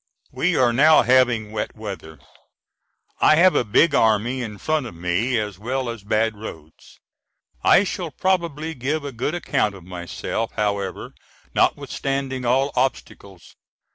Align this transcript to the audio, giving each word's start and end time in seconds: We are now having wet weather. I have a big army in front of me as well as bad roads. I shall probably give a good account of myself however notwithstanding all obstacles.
We 0.31 0.55
are 0.55 0.73
now 0.73 1.03
having 1.03 1.51
wet 1.51 1.75
weather. 1.75 2.17
I 3.19 3.35
have 3.35 3.53
a 3.53 3.63
big 3.63 3.93
army 3.93 4.41
in 4.41 4.57
front 4.57 4.87
of 4.87 4.95
me 4.95 5.37
as 5.37 5.59
well 5.59 5.91
as 5.91 6.01
bad 6.03 6.35
roads. 6.35 6.99
I 7.63 7.83
shall 7.83 8.09
probably 8.09 8.73
give 8.73 9.05
a 9.05 9.11
good 9.11 9.35
account 9.35 9.75
of 9.75 9.83
myself 9.83 10.53
however 10.53 11.13
notwithstanding 11.53 12.45
all 12.45 12.71
obstacles. 12.75 13.53